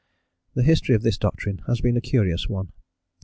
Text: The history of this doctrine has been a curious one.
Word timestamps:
The 0.55 0.63
history 0.63 0.95
of 0.95 1.03
this 1.03 1.19
doctrine 1.19 1.59
has 1.67 1.79
been 1.79 1.95
a 1.95 2.01
curious 2.01 2.49
one. 2.49 2.71